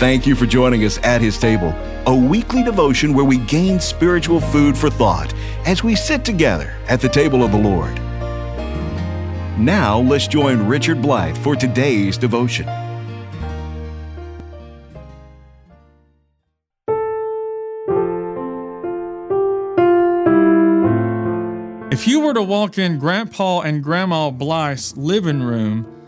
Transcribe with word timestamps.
Thank 0.00 0.26
you 0.26 0.34
for 0.34 0.46
joining 0.46 0.86
us 0.86 0.98
at 1.02 1.20
His 1.20 1.36
Table, 1.36 1.74
a 2.06 2.16
weekly 2.16 2.62
devotion 2.62 3.12
where 3.12 3.26
we 3.26 3.36
gain 3.36 3.78
spiritual 3.78 4.40
food 4.40 4.74
for 4.74 4.88
thought 4.88 5.34
as 5.66 5.84
we 5.84 5.94
sit 5.94 6.24
together 6.24 6.74
at 6.88 7.02
the 7.02 7.08
table 7.10 7.44
of 7.44 7.52
the 7.52 7.58
Lord. 7.58 7.94
Now, 9.58 9.98
let's 9.98 10.26
join 10.26 10.66
Richard 10.66 11.02
Blythe 11.02 11.36
for 11.36 11.54
today's 11.54 12.16
devotion. 12.16 12.66
If 21.92 22.08
you 22.08 22.20
were 22.20 22.32
to 22.32 22.42
walk 22.42 22.78
in 22.78 22.98
Grandpa 22.98 23.60
and 23.60 23.84
Grandma 23.84 24.30
Blythe's 24.30 24.96
living 24.96 25.42
room, 25.42 25.99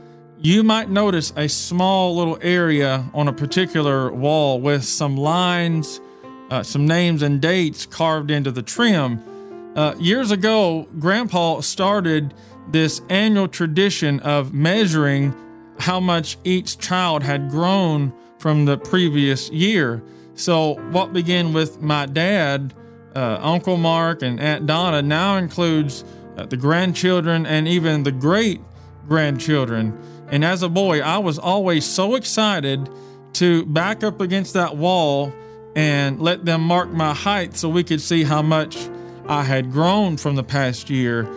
you 0.42 0.64
might 0.64 0.90
notice 0.90 1.32
a 1.36 1.48
small 1.48 2.16
little 2.16 2.36
area 2.42 3.08
on 3.14 3.28
a 3.28 3.32
particular 3.32 4.12
wall 4.12 4.60
with 4.60 4.84
some 4.84 5.16
lines, 5.16 6.00
uh, 6.50 6.64
some 6.64 6.84
names, 6.84 7.22
and 7.22 7.40
dates 7.40 7.86
carved 7.86 8.28
into 8.28 8.50
the 8.50 8.62
trim. 8.62 9.22
Uh, 9.76 9.94
years 10.00 10.32
ago, 10.32 10.88
Grandpa 10.98 11.60
started 11.60 12.34
this 12.68 13.00
annual 13.08 13.46
tradition 13.46 14.18
of 14.20 14.52
measuring 14.52 15.32
how 15.78 16.00
much 16.00 16.36
each 16.42 16.76
child 16.78 17.22
had 17.22 17.48
grown 17.48 18.12
from 18.38 18.64
the 18.64 18.76
previous 18.76 19.48
year. 19.50 20.02
So, 20.34 20.74
what 20.90 21.12
began 21.12 21.52
with 21.52 21.80
my 21.80 22.06
dad, 22.06 22.74
uh, 23.14 23.38
Uncle 23.40 23.76
Mark, 23.76 24.22
and 24.22 24.40
Aunt 24.40 24.66
Donna 24.66 25.02
now 25.02 25.36
includes 25.36 26.04
uh, 26.36 26.46
the 26.46 26.56
grandchildren 26.56 27.46
and 27.46 27.68
even 27.68 28.02
the 28.02 28.12
great 28.12 28.60
grandchildren. 29.06 29.96
And 30.32 30.44
as 30.46 30.62
a 30.62 30.68
boy, 30.70 31.02
I 31.02 31.18
was 31.18 31.38
always 31.38 31.84
so 31.84 32.14
excited 32.14 32.88
to 33.34 33.66
back 33.66 34.02
up 34.02 34.22
against 34.22 34.54
that 34.54 34.76
wall 34.76 35.32
and 35.76 36.20
let 36.20 36.46
them 36.46 36.62
mark 36.62 36.90
my 36.90 37.12
height 37.12 37.54
so 37.54 37.68
we 37.68 37.84
could 37.84 38.00
see 38.00 38.24
how 38.24 38.40
much 38.40 38.88
I 39.28 39.42
had 39.42 39.70
grown 39.70 40.16
from 40.16 40.36
the 40.36 40.42
past 40.42 40.88
year. 40.88 41.30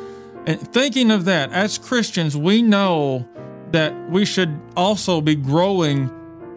And 0.46 0.60
thinking 0.74 1.12
of 1.12 1.26
that, 1.26 1.52
as 1.52 1.78
Christians, 1.78 2.38
we 2.38 2.62
know 2.62 3.28
that 3.72 4.10
we 4.10 4.24
should 4.24 4.58
also 4.78 5.20
be 5.20 5.36
growing 5.36 6.10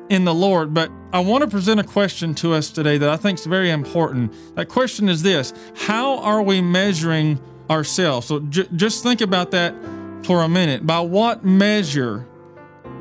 in 0.09 0.25
the 0.25 0.34
Lord. 0.34 0.72
But 0.72 0.92
I 1.12 1.19
want 1.19 1.42
to 1.42 1.50
present 1.50 1.81
a 1.81 1.84
question 1.84 2.36
to 2.36 2.55
us 2.55 2.70
today 2.70 2.98
that 2.98 3.09
I 3.09 3.16
think 3.16 3.41
is 3.41 3.47
very 3.47 3.70
important. 3.70 4.33
That 4.55 4.69
question 4.69 5.09
is 5.09 5.22
this 5.22 5.53
How 5.75 6.19
are 6.19 6.42
we 6.42 6.61
measuring 6.61 7.41
ourselves? 7.69 8.28
So 8.28 8.41
j- 8.41 8.69
just 8.77 9.03
think 9.03 9.20
about 9.20 9.50
that 9.50 9.75
for 10.22 10.42
a 10.42 10.48
minute. 10.48 10.86
By 10.86 11.00
what 11.00 11.44
measure 11.44 12.28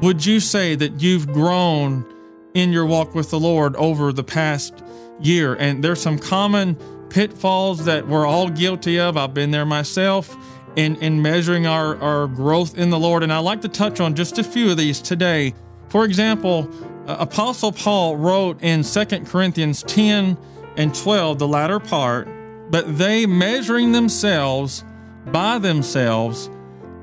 would 0.02 0.26
you 0.26 0.40
say 0.40 0.76
that 0.76 1.02
you've 1.02 1.28
grown 1.32 2.06
in 2.54 2.72
your 2.72 2.86
walk 2.86 3.16
with 3.16 3.30
the 3.30 3.40
Lord 3.40 3.76
over 3.76 4.14
the 4.14 4.24
past 4.24 4.84
year? 5.20 5.56
And 5.56 5.84
there's 5.84 6.02
some 6.02 6.20
common 6.20 6.76
pitfalls 7.10 7.86
that 7.86 8.08
we're 8.08 8.26
all 8.26 8.50
guilty 8.50 9.00
of. 9.00 9.18
I've 9.18 9.34
been 9.34 9.52
there 9.52 9.66
myself 9.66 10.36
in, 10.76 10.96
in 10.98 11.22
measuring 11.22 11.66
our, 11.66 11.98
our 12.02 12.28
growth 12.28 12.78
in 12.78 12.90
the 12.92 13.00
Lord. 13.00 13.24
And 13.24 13.34
I'd 13.34 13.40
like 13.40 13.62
to 13.62 13.70
touch 13.70 14.00
on 14.00 14.16
just 14.16 14.38
a 14.38 14.44
few 14.44 14.70
of 14.70 14.78
these 14.78 15.02
today. 15.02 15.54
For 15.90 16.06
example, 16.06 16.70
uh, 17.08 17.18
Apostle 17.20 17.72
Paul 17.72 18.18
wrote 18.18 18.62
in 18.62 18.84
2 18.84 19.06
Corinthians 19.26 19.82
10 19.84 20.38
and 20.76 20.94
12, 20.94 21.40
the 21.40 21.48
latter 21.48 21.80
part, 21.80 22.28
but 22.70 22.98
they 22.98 23.26
measuring 23.26 23.94
themselves 23.94 24.84
by 25.32 25.58
themselves 25.58 26.50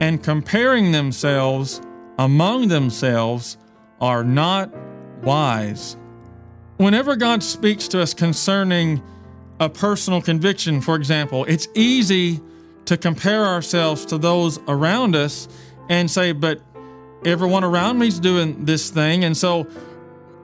and 0.00 0.22
comparing 0.22 0.92
themselves 0.92 1.80
among 2.18 2.68
themselves 2.68 3.56
are 4.00 4.24
not 4.24 4.72
wise. 5.22 5.96
Whenever 6.76 7.16
God 7.16 7.42
speaks 7.42 7.88
to 7.88 8.00
us 8.00 8.14
concerning 8.14 9.02
a 9.61 9.68
personal 9.68 10.20
conviction, 10.20 10.80
for 10.80 10.96
example, 10.96 11.44
it's 11.44 11.68
easy 11.74 12.40
to 12.86 12.96
compare 12.96 13.44
ourselves 13.44 14.05
to 14.06 14.18
those 14.18 14.58
around 14.68 15.16
us 15.16 15.48
and 15.89 16.11
say, 16.11 16.33
but 16.33 16.61
everyone 17.24 17.64
around 17.64 17.98
me 17.98 18.08
is 18.08 18.20
doing 18.20 18.64
this 18.64 18.90
thing. 18.90 19.24
And 19.24 19.36
so 19.36 19.66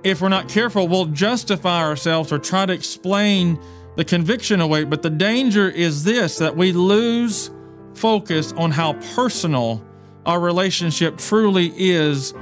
if 0.02 0.20
we're 0.20 0.28
not 0.28 0.48
careful, 0.48 0.88
we'll 0.88 1.06
justify 1.06 1.82
ourselves 1.82 2.32
or 2.32 2.38
try 2.38 2.64
to 2.64 2.72
explain 2.72 3.60
the 3.96 4.04
conviction 4.04 4.60
away. 4.60 4.84
But 4.84 5.02
the 5.02 5.10
danger 5.10 5.68
is 5.68 6.04
this 6.04 6.38
that 6.38 6.56
we 6.56 6.72
lose 6.72 7.50
focus 7.94 8.52
on 8.52 8.70
how 8.70 8.94
personal 9.14 9.84
our 10.26 10.40
relationship 10.40 11.18
truly 11.18 11.72
is 11.76 12.34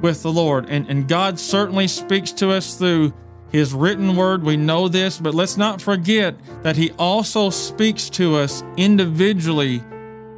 with 0.00 0.22
the 0.22 0.32
Lord. 0.32 0.66
And, 0.68 0.88
and 0.88 1.08
God 1.08 1.38
certainly 1.38 1.88
speaks 1.88 2.32
to 2.32 2.50
us 2.50 2.76
through 2.76 3.12
His 3.50 3.72
written 3.72 4.16
word. 4.16 4.42
We 4.42 4.56
know 4.56 4.88
this, 4.88 5.18
but 5.18 5.34
let's 5.34 5.56
not 5.56 5.80
forget 5.80 6.36
that 6.62 6.76
He 6.76 6.90
also 6.92 7.50
speaks 7.50 8.10
to 8.10 8.36
us 8.36 8.62
individually 8.76 9.82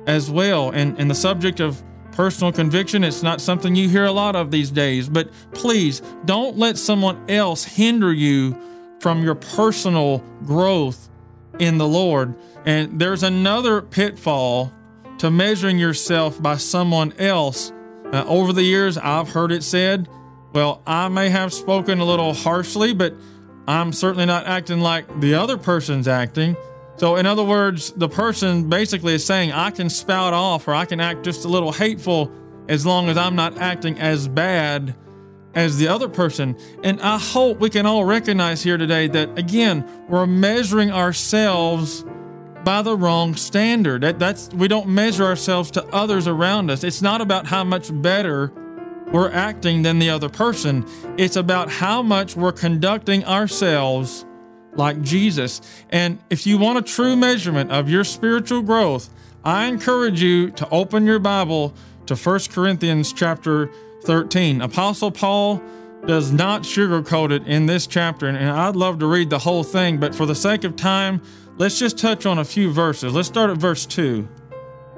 as 0.06 0.30
well. 0.30 0.70
And, 0.70 0.98
and 0.98 1.10
the 1.10 1.14
subject 1.14 1.60
of 1.60 1.82
personal 2.12 2.52
conviction, 2.52 3.04
it's 3.04 3.22
not 3.22 3.40
something 3.40 3.74
you 3.74 3.88
hear 3.88 4.04
a 4.04 4.12
lot 4.12 4.36
of 4.36 4.50
these 4.50 4.70
days, 4.70 5.08
but 5.08 5.30
please 5.52 6.00
don't 6.24 6.56
let 6.56 6.78
someone 6.78 7.28
else 7.28 7.64
hinder 7.64 8.12
you 8.12 8.56
from 9.00 9.22
your 9.22 9.34
personal 9.34 10.18
growth 10.44 11.10
in 11.58 11.78
the 11.78 11.86
Lord. 11.86 12.34
And 12.64 12.98
there's 12.98 13.22
another 13.22 13.82
pitfall 13.82 14.72
to 15.18 15.30
measuring 15.30 15.78
yourself 15.78 16.40
by 16.42 16.56
someone 16.56 17.12
else. 17.18 17.72
Uh, 18.12 18.24
over 18.26 18.52
the 18.52 18.62
years, 18.62 18.98
I've 18.98 19.30
heard 19.30 19.52
it 19.52 19.62
said, 19.62 20.08
well, 20.52 20.82
I 20.86 21.08
may 21.08 21.28
have 21.28 21.52
spoken 21.52 21.98
a 21.98 22.04
little 22.04 22.32
harshly, 22.32 22.94
but 22.94 23.14
I'm 23.68 23.92
certainly 23.92 24.26
not 24.26 24.46
acting 24.46 24.80
like 24.80 25.20
the 25.20 25.34
other 25.34 25.56
person's 25.56 26.08
acting. 26.08 26.56
So, 26.96 27.16
in 27.16 27.26
other 27.26 27.44
words, 27.44 27.92
the 27.92 28.08
person 28.08 28.70
basically 28.70 29.14
is 29.14 29.24
saying, 29.24 29.52
I 29.52 29.70
can 29.70 29.90
spout 29.90 30.32
off 30.32 30.66
or 30.66 30.74
I 30.74 30.86
can 30.86 31.00
act 31.00 31.24
just 31.24 31.44
a 31.44 31.48
little 31.48 31.72
hateful 31.72 32.32
as 32.68 32.86
long 32.86 33.08
as 33.08 33.18
I'm 33.18 33.36
not 33.36 33.58
acting 33.58 33.98
as 33.98 34.28
bad 34.28 34.94
as 35.54 35.78
the 35.78 35.88
other 35.88 36.08
person. 36.08 36.56
And 36.82 37.00
I 37.00 37.18
hope 37.18 37.60
we 37.60 37.70
can 37.70 37.86
all 37.86 38.04
recognize 38.04 38.62
here 38.62 38.76
today 38.76 39.08
that, 39.08 39.38
again, 39.38 39.84
we're 40.08 40.26
measuring 40.26 40.90
ourselves 40.90 42.04
by 42.66 42.82
the 42.82 42.96
wrong 42.96 43.36
standard. 43.36 44.00
That, 44.00 44.18
that's 44.18 44.50
we 44.52 44.66
don't 44.66 44.88
measure 44.88 45.24
ourselves 45.24 45.70
to 45.70 45.84
others 45.94 46.26
around 46.26 46.68
us. 46.68 46.82
It's 46.82 47.00
not 47.00 47.20
about 47.20 47.46
how 47.46 47.62
much 47.62 47.90
better 48.02 48.52
we're 49.12 49.30
acting 49.30 49.82
than 49.82 50.00
the 50.00 50.10
other 50.10 50.28
person. 50.28 50.84
It's 51.16 51.36
about 51.36 51.70
how 51.70 52.02
much 52.02 52.34
we're 52.34 52.50
conducting 52.50 53.24
ourselves 53.24 54.26
like 54.74 55.00
Jesus. 55.00 55.60
And 55.90 56.18
if 56.28 56.44
you 56.44 56.58
want 56.58 56.78
a 56.78 56.82
true 56.82 57.14
measurement 57.14 57.70
of 57.70 57.88
your 57.88 58.02
spiritual 58.02 58.62
growth, 58.62 59.10
I 59.44 59.66
encourage 59.66 60.20
you 60.20 60.50
to 60.50 60.68
open 60.70 61.06
your 61.06 61.20
Bible 61.20 61.72
to 62.06 62.16
1 62.16 62.40
Corinthians 62.50 63.12
chapter 63.12 63.70
13. 64.02 64.60
Apostle 64.60 65.12
Paul 65.12 65.62
does 66.04 66.32
not 66.32 66.62
sugarcoat 66.62 67.30
it 67.30 67.46
in 67.46 67.66
this 67.66 67.86
chapter, 67.86 68.26
and 68.26 68.38
I'd 68.38 68.74
love 68.74 68.98
to 68.98 69.06
read 69.06 69.30
the 69.30 69.38
whole 69.38 69.62
thing, 69.62 69.98
but 69.98 70.16
for 70.16 70.26
the 70.26 70.34
sake 70.34 70.64
of 70.64 70.74
time, 70.74 71.22
Let's 71.58 71.78
just 71.78 71.96
touch 71.96 72.26
on 72.26 72.38
a 72.38 72.44
few 72.44 72.70
verses. 72.70 73.14
Let's 73.14 73.28
start 73.28 73.48
at 73.48 73.56
verse 73.56 73.86
2. 73.86 74.28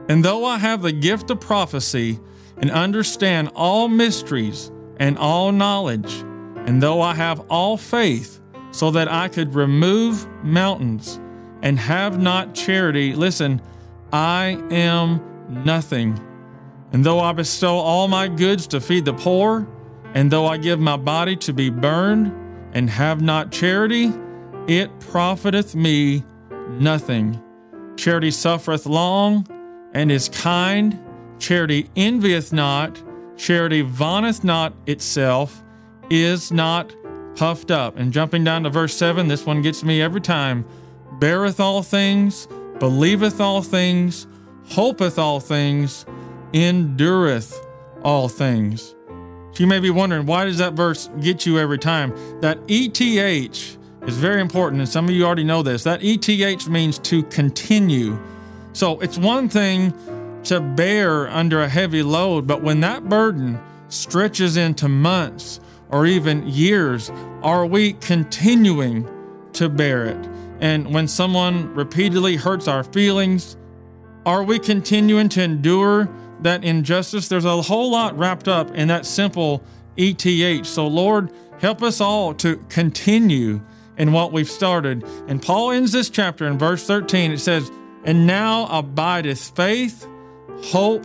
And 0.08 0.24
though 0.24 0.44
I 0.44 0.58
have 0.58 0.82
the 0.82 0.90
gift 0.90 1.30
of 1.30 1.40
prophecy 1.40 2.18
and 2.56 2.68
understand 2.72 3.52
all 3.54 3.86
mysteries 3.86 4.72
and 4.98 5.16
all 5.18 5.52
knowledge, 5.52 6.12
and 6.66 6.82
though 6.82 7.00
I 7.00 7.14
have 7.14 7.40
all 7.48 7.76
faith 7.76 8.40
so 8.72 8.90
that 8.90 9.06
I 9.06 9.28
could 9.28 9.54
remove 9.54 10.26
mountains 10.42 11.20
and 11.62 11.78
have 11.78 12.18
not 12.18 12.56
charity, 12.56 13.14
listen, 13.14 13.62
I 14.12 14.60
am 14.72 15.20
nothing. 15.64 16.18
And 16.92 17.04
though 17.04 17.20
I 17.20 17.32
bestow 17.32 17.76
all 17.76 18.08
my 18.08 18.26
goods 18.26 18.66
to 18.68 18.80
feed 18.80 19.04
the 19.04 19.14
poor, 19.14 19.68
and 20.12 20.28
though 20.28 20.46
I 20.46 20.56
give 20.56 20.80
my 20.80 20.96
body 20.96 21.36
to 21.36 21.52
be 21.52 21.70
burned 21.70 22.34
and 22.72 22.90
have 22.90 23.20
not 23.20 23.52
charity, 23.52 24.12
it 24.66 24.98
profiteth 24.98 25.76
me 25.76 26.24
nothing. 26.68 27.42
Charity 27.96 28.30
suffereth 28.30 28.86
long 28.86 29.46
and 29.94 30.12
is 30.12 30.28
kind. 30.28 30.98
Charity 31.38 31.88
envieth 31.96 32.52
not. 32.52 33.02
Charity 33.36 33.82
vaunteth 33.82 34.42
not 34.42 34.74
itself, 34.86 35.62
is 36.10 36.50
not 36.50 36.94
puffed 37.36 37.70
up. 37.70 37.96
And 37.96 38.12
jumping 38.12 38.42
down 38.42 38.64
to 38.64 38.70
verse 38.70 38.96
7, 38.96 39.28
this 39.28 39.46
one 39.46 39.62
gets 39.62 39.84
me 39.84 40.02
every 40.02 40.20
time. 40.20 40.64
Beareth 41.20 41.60
all 41.60 41.82
things, 41.82 42.48
believeth 42.80 43.40
all 43.40 43.62
things, 43.62 44.26
hopeth 44.64 45.18
all 45.18 45.40
things, 45.40 46.04
endureth 46.52 47.64
all 48.02 48.28
things. 48.28 48.94
So 49.52 49.64
you 49.64 49.66
may 49.66 49.80
be 49.80 49.90
wondering, 49.90 50.26
why 50.26 50.44
does 50.44 50.58
that 50.58 50.74
verse 50.74 51.08
get 51.20 51.46
you 51.46 51.58
every 51.58 51.78
time? 51.78 52.12
That 52.40 52.58
ETH 52.68 53.77
is 54.08 54.16
very 54.16 54.40
important, 54.40 54.80
and 54.80 54.88
some 54.88 55.04
of 55.04 55.10
you 55.10 55.24
already 55.24 55.44
know 55.44 55.62
this. 55.62 55.84
That 55.84 56.00
ETH 56.02 56.68
means 56.68 56.98
to 57.00 57.22
continue. 57.24 58.18
So 58.72 58.98
it's 59.00 59.18
one 59.18 59.50
thing 59.50 59.92
to 60.44 60.60
bear 60.60 61.28
under 61.28 61.60
a 61.60 61.68
heavy 61.68 62.02
load, 62.02 62.46
but 62.46 62.62
when 62.62 62.80
that 62.80 63.08
burden 63.08 63.60
stretches 63.88 64.56
into 64.56 64.88
months 64.88 65.60
or 65.90 66.06
even 66.06 66.48
years, 66.48 67.10
are 67.42 67.66
we 67.66 67.92
continuing 67.94 69.06
to 69.52 69.68
bear 69.68 70.06
it? 70.06 70.28
And 70.60 70.92
when 70.94 71.06
someone 71.06 71.74
repeatedly 71.74 72.36
hurts 72.36 72.66
our 72.66 72.84
feelings, 72.84 73.58
are 74.24 74.42
we 74.42 74.58
continuing 74.58 75.28
to 75.30 75.42
endure 75.42 76.08
that 76.40 76.64
injustice? 76.64 77.28
There's 77.28 77.44
a 77.44 77.60
whole 77.60 77.90
lot 77.90 78.16
wrapped 78.16 78.48
up 78.48 78.74
in 78.74 78.88
that 78.88 79.04
simple 79.04 79.62
ETH. 79.98 80.66
So, 80.66 80.86
Lord, 80.86 81.30
help 81.60 81.82
us 81.82 82.00
all 82.00 82.32
to 82.34 82.56
continue 82.68 83.60
in 83.98 84.12
what 84.12 84.32
we've 84.32 84.50
started. 84.50 85.04
And 85.26 85.42
Paul 85.42 85.72
ends 85.72 85.92
this 85.92 86.08
chapter 86.08 86.46
in 86.46 86.56
verse 86.56 86.86
13. 86.86 87.32
It 87.32 87.38
says, 87.38 87.70
And 88.04 88.26
now 88.26 88.66
abideth 88.66 89.54
faith, 89.54 90.06
hope, 90.64 91.04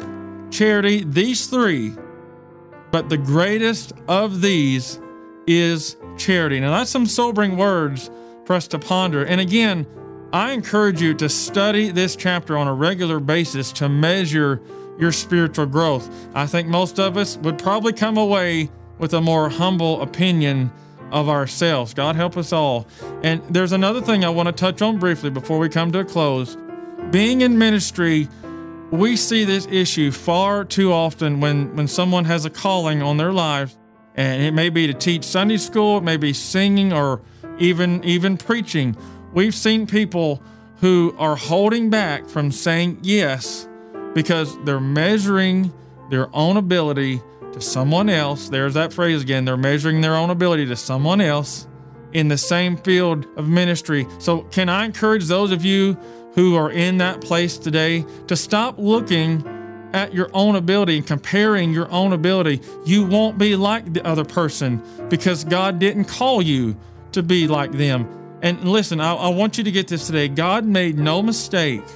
charity, 0.51 1.03
these 1.03 1.47
three, 1.47 1.93
but 2.91 3.09
the 3.09 3.17
greatest 3.17 3.93
of 4.07 4.41
these 4.41 4.99
is 5.47 5.97
charity. 6.17 6.59
Now, 6.59 6.71
that's 6.71 6.91
some 6.91 7.07
sobering 7.07 7.57
words 7.57 8.09
for 8.45 8.53
us 8.53 8.67
to 8.69 8.79
ponder. 8.79 9.25
And 9.25 9.41
again, 9.41 9.87
I 10.31 10.51
encourage 10.51 11.01
you 11.01 11.13
to 11.15 11.29
study 11.29 11.89
this 11.89 12.15
chapter 12.15 12.57
on 12.57 12.67
a 12.67 12.73
regular 12.73 13.19
basis 13.19 13.71
to 13.73 13.89
measure 13.89 14.61
your 14.99 15.11
spiritual 15.11 15.65
growth. 15.65 16.09
I 16.35 16.45
think 16.45 16.67
most 16.67 16.99
of 16.99 17.17
us 17.17 17.37
would 17.37 17.57
probably 17.57 17.93
come 17.93 18.17
away 18.17 18.69
with 18.99 19.13
a 19.13 19.21
more 19.21 19.49
humble 19.49 20.01
opinion 20.01 20.71
of 21.13 21.29
ourselves. 21.29 21.93
God 21.93 22.15
help 22.15 22.35
us 22.35 22.51
all. 22.51 22.87
And 23.21 23.41
there's 23.43 23.71
another 23.71 24.01
thing 24.01 24.25
I 24.25 24.29
want 24.29 24.47
to 24.47 24.51
touch 24.51 24.81
on 24.81 24.97
briefly 24.97 25.29
before 25.29 25.59
we 25.59 25.69
come 25.69 25.91
to 25.91 25.99
a 25.99 26.05
close. 26.05 26.57
Being 27.11 27.41
in 27.41 27.57
ministry, 27.57 28.27
we 28.89 29.15
see 29.15 29.45
this 29.45 29.67
issue 29.67 30.11
far 30.11 30.65
too 30.65 30.91
often 30.91 31.39
when, 31.39 31.75
when 31.75 31.87
someone 31.87 32.25
has 32.25 32.45
a 32.45 32.49
calling 32.49 33.03
on 33.03 33.17
their 33.17 33.31
lives, 33.31 33.77
and 34.15 34.41
it 34.41 34.53
may 34.53 34.69
be 34.69 34.87
to 34.87 34.93
teach 34.93 35.23
Sunday 35.23 35.57
school, 35.57 35.99
it 35.99 36.03
may 36.03 36.17
be 36.17 36.33
singing 36.33 36.91
or 36.91 37.21
even 37.59 38.03
even 38.03 38.35
preaching. 38.35 38.97
We've 39.33 39.53
seen 39.53 39.85
people 39.87 40.41
who 40.77 41.15
are 41.17 41.35
holding 41.35 41.89
back 41.89 42.27
from 42.27 42.51
saying 42.51 42.99
yes 43.03 43.67
because 44.13 44.55
they're 44.65 44.79
measuring 44.79 45.71
their 46.09 46.35
own 46.35 46.57
ability 46.57 47.21
to 47.53 47.61
someone 47.61 48.09
else. 48.09 48.49
There's 48.49 48.73
that 48.73 48.91
phrase 48.91 49.21
again. 49.21 49.45
They're 49.45 49.57
measuring 49.57 50.01
their 50.01 50.15
own 50.15 50.29
ability 50.29 50.65
to 50.67 50.75
someone 50.75 51.21
else 51.21 51.67
in 52.11 52.27
the 52.27 52.37
same 52.37 52.77
field 52.77 53.25
of 53.37 53.47
ministry. 53.47 54.07
So, 54.19 54.41
can 54.43 54.69
I 54.69 54.85
encourage 54.85 55.25
those 55.25 55.51
of 55.51 55.63
you 55.63 55.93
who 56.35 56.55
are 56.55 56.71
in 56.71 56.97
that 56.97 57.21
place 57.21 57.57
today 57.57 58.05
to 58.27 58.35
stop 58.35 58.77
looking 58.77 59.47
at 59.93 60.13
your 60.13 60.29
own 60.33 60.55
ability 60.55 60.97
and 60.97 61.05
comparing 61.05 61.73
your 61.73 61.91
own 61.91 62.13
ability? 62.13 62.61
You 62.85 63.05
won't 63.05 63.37
be 63.37 63.55
like 63.55 63.93
the 63.93 64.05
other 64.05 64.25
person 64.25 64.81
because 65.09 65.43
God 65.43 65.79
didn't 65.79 66.05
call 66.05 66.41
you 66.41 66.75
to 67.11 67.23
be 67.23 67.47
like 67.47 67.71
them. 67.71 68.07
And 68.41 68.67
listen, 68.67 68.99
I, 68.99 69.13
I 69.13 69.29
want 69.29 69.57
you 69.57 69.63
to 69.63 69.71
get 69.71 69.87
this 69.87 70.07
today. 70.07 70.27
God 70.27 70.65
made 70.65 70.97
no 70.97 71.21
mistake 71.21 71.87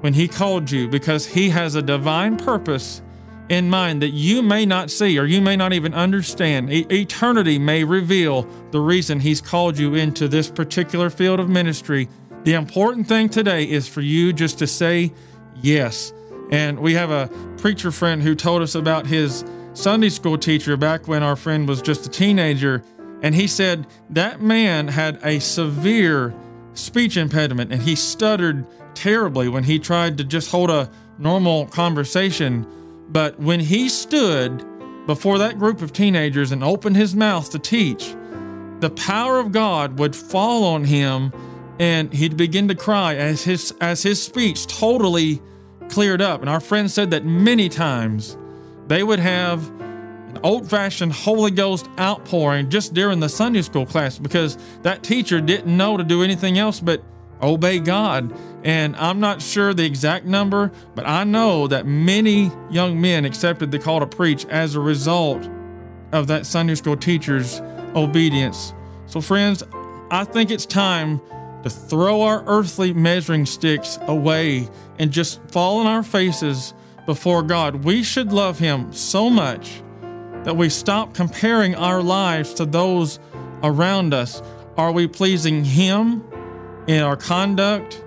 when 0.00 0.12
He 0.12 0.28
called 0.28 0.70
you 0.70 0.88
because 0.88 1.26
He 1.26 1.50
has 1.50 1.74
a 1.74 1.82
divine 1.82 2.36
purpose 2.36 3.02
in 3.48 3.70
mind 3.70 4.02
that 4.02 4.10
you 4.10 4.42
may 4.42 4.66
not 4.66 4.90
see 4.90 5.18
or 5.18 5.24
you 5.24 5.40
may 5.40 5.56
not 5.56 5.72
even 5.72 5.94
understand. 5.94 6.72
E- 6.72 6.86
eternity 6.90 7.58
may 7.58 7.84
reveal 7.84 8.42
the 8.70 8.80
reason 8.80 9.20
He's 9.20 9.40
called 9.40 9.78
you 9.78 9.94
into 9.94 10.28
this 10.28 10.50
particular 10.50 11.10
field 11.10 11.40
of 11.40 11.48
ministry. 11.48 12.08
The 12.44 12.54
important 12.54 13.08
thing 13.08 13.28
today 13.28 13.64
is 13.64 13.88
for 13.88 14.00
you 14.00 14.32
just 14.32 14.58
to 14.58 14.66
say 14.66 15.12
yes. 15.60 16.12
And 16.50 16.78
we 16.78 16.94
have 16.94 17.10
a 17.10 17.28
preacher 17.58 17.90
friend 17.90 18.22
who 18.22 18.34
told 18.34 18.62
us 18.62 18.74
about 18.74 19.06
his 19.06 19.44
Sunday 19.74 20.08
school 20.08 20.38
teacher 20.38 20.76
back 20.76 21.06
when 21.06 21.22
our 21.22 21.36
friend 21.36 21.68
was 21.68 21.82
just 21.82 22.06
a 22.06 22.08
teenager. 22.08 22.82
And 23.22 23.34
he 23.34 23.46
said 23.46 23.86
that 24.10 24.40
man 24.40 24.88
had 24.88 25.18
a 25.22 25.40
severe 25.40 26.34
speech 26.74 27.16
impediment 27.16 27.72
and 27.72 27.82
he 27.82 27.94
stuttered 27.94 28.66
terribly 28.94 29.48
when 29.48 29.64
he 29.64 29.78
tried 29.78 30.18
to 30.18 30.24
just 30.24 30.50
hold 30.50 30.70
a 30.70 30.90
normal 31.18 31.66
conversation. 31.66 32.66
But 33.08 33.38
when 33.40 33.60
he 33.60 33.88
stood 33.88 34.64
before 35.06 35.38
that 35.38 35.58
group 35.58 35.80
of 35.80 35.92
teenagers 35.92 36.52
and 36.52 36.62
opened 36.62 36.96
his 36.96 37.14
mouth 37.14 37.50
to 37.50 37.58
teach, 37.58 38.14
the 38.80 38.90
power 38.90 39.38
of 39.38 39.52
God 39.52 39.98
would 39.98 40.14
fall 40.14 40.64
on 40.64 40.84
him 40.84 41.32
and 41.80 42.12
he'd 42.12 42.36
begin 42.36 42.68
to 42.68 42.74
cry 42.74 43.14
as 43.14 43.44
his 43.44 43.72
as 43.80 44.02
his 44.02 44.22
speech 44.22 44.66
totally 44.66 45.40
cleared 45.88 46.20
up. 46.20 46.40
And 46.40 46.50
our 46.50 46.60
friend 46.60 46.90
said 46.90 47.10
that 47.12 47.24
many 47.24 47.68
times 47.68 48.36
they 48.88 49.02
would 49.02 49.18
have 49.18 49.68
an 50.28 50.40
old-fashioned 50.42 51.12
Holy 51.12 51.50
Ghost 51.50 51.88
outpouring 51.98 52.68
just 52.68 52.94
during 52.94 53.20
the 53.20 53.28
Sunday 53.28 53.62
school 53.62 53.86
class 53.86 54.18
because 54.18 54.58
that 54.82 55.02
teacher 55.02 55.40
didn't 55.40 55.74
know 55.74 55.96
to 55.96 56.04
do 56.04 56.22
anything 56.22 56.58
else 56.58 56.80
but 56.80 57.02
obey 57.40 57.78
God. 57.78 58.32
And 58.64 58.96
I'm 58.96 59.20
not 59.20 59.40
sure 59.40 59.72
the 59.72 59.84
exact 59.84 60.24
number, 60.24 60.72
but 60.94 61.06
I 61.06 61.24
know 61.24 61.68
that 61.68 61.86
many 61.86 62.50
young 62.70 63.00
men 63.00 63.24
accepted 63.24 63.70
the 63.70 63.78
call 63.78 64.00
to 64.00 64.06
preach 64.06 64.44
as 64.46 64.74
a 64.74 64.80
result 64.80 65.48
of 66.12 66.26
that 66.26 66.46
Sunday 66.46 66.74
school 66.74 66.96
teacher's 66.96 67.60
obedience. 67.94 68.74
So, 69.06 69.20
friends, 69.20 69.62
I 70.10 70.24
think 70.24 70.50
it's 70.50 70.66
time 70.66 71.20
to 71.62 71.70
throw 71.70 72.22
our 72.22 72.44
earthly 72.46 72.92
measuring 72.92 73.46
sticks 73.46 73.98
away 74.02 74.68
and 74.98 75.10
just 75.10 75.40
fall 75.50 75.78
on 75.78 75.86
our 75.86 76.02
faces 76.02 76.74
before 77.06 77.42
God. 77.42 77.84
We 77.84 78.02
should 78.02 78.32
love 78.32 78.58
Him 78.58 78.92
so 78.92 79.30
much 79.30 79.82
that 80.44 80.56
we 80.56 80.68
stop 80.68 81.14
comparing 81.14 81.74
our 81.74 82.02
lives 82.02 82.54
to 82.54 82.64
those 82.64 83.18
around 83.62 84.14
us. 84.14 84.42
Are 84.76 84.92
we 84.92 85.06
pleasing 85.08 85.64
Him 85.64 86.24
in 86.86 87.02
our 87.02 87.16
conduct, 87.16 88.02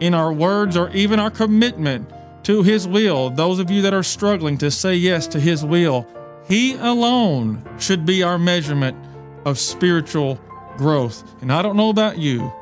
in 0.00 0.14
our 0.14 0.32
words, 0.32 0.76
or 0.76 0.90
even 0.90 1.18
our 1.20 1.30
commitment 1.30 2.10
to 2.44 2.62
His 2.62 2.86
will? 2.86 3.30
Those 3.30 3.58
of 3.58 3.70
you 3.70 3.82
that 3.82 3.94
are 3.94 4.02
struggling 4.02 4.58
to 4.58 4.70
say 4.70 4.94
yes 4.94 5.26
to 5.28 5.40
His 5.40 5.64
will, 5.64 6.06
He 6.48 6.74
alone 6.74 7.64
should 7.78 8.04
be 8.04 8.22
our 8.22 8.38
measurement 8.38 8.96
of 9.44 9.58
spiritual 9.58 10.40
growth. 10.76 11.22
And 11.40 11.52
I 11.52 11.62
don't 11.62 11.76
know 11.76 11.90
about 11.90 12.18
you, 12.18 12.52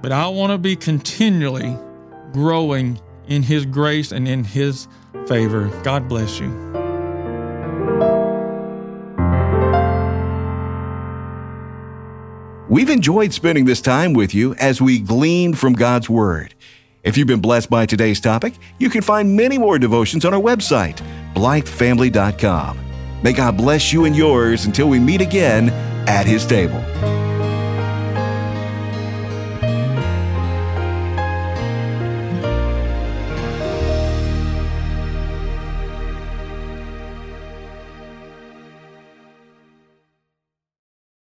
but 0.00 0.12
I 0.12 0.28
want 0.28 0.52
to 0.52 0.58
be 0.58 0.76
continually 0.76 1.76
growing 2.32 3.00
in 3.26 3.42
His 3.42 3.66
grace 3.66 4.12
and 4.12 4.28
in 4.28 4.44
His 4.44 4.88
favor. 5.26 5.68
God 5.82 6.08
bless 6.08 6.40
you. 6.40 6.72
We've 12.68 12.88
enjoyed 12.88 13.34
spending 13.34 13.66
this 13.66 13.82
time 13.82 14.14
with 14.14 14.34
you 14.34 14.54
as 14.54 14.80
we 14.80 14.98
glean 14.98 15.52
from 15.52 15.74
God's 15.74 16.08
Word. 16.08 16.54
If 17.02 17.16
you've 17.16 17.26
been 17.26 17.40
blessed 17.40 17.68
by 17.68 17.86
today's 17.86 18.20
topic, 18.20 18.54
you 18.78 18.88
can 18.88 19.02
find 19.02 19.36
many 19.36 19.58
more 19.58 19.78
devotions 19.78 20.24
on 20.24 20.32
our 20.32 20.40
website, 20.40 21.00
blythefamily.com. 21.34 22.78
May 23.22 23.32
God 23.32 23.56
bless 23.56 23.92
you 23.92 24.04
and 24.04 24.14
yours 24.14 24.66
until 24.66 24.88
we 24.88 25.00
meet 25.00 25.20
again 25.20 25.70
at 26.06 26.26
His 26.26 26.46
table. 26.46 26.78